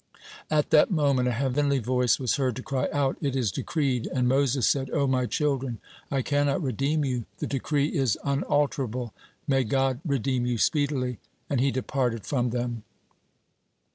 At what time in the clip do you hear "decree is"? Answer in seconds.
7.45-8.17